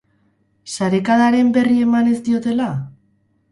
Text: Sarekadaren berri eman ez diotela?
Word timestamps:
Sarekadaren 0.75 1.53
berri 1.59 1.77
eman 1.83 2.11
ez 2.15 2.17
diotela? 2.31 2.73